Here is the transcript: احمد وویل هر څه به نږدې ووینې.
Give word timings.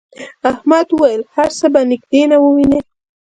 احمد 0.51 0.87
وویل 0.91 1.21
هر 1.35 1.49
څه 1.59 1.65
به 1.73 1.81
نږدې 1.91 2.21
ووینې. 2.43 2.79